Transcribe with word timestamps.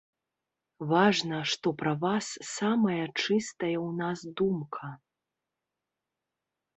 Важна, 0.91 1.41
што 1.51 1.67
пра 1.81 1.91
вас 2.03 2.25
самая 2.57 3.03
чыстая 3.23 3.75
ў 3.81 3.89
нас 3.99 4.19
думка. 4.41 4.89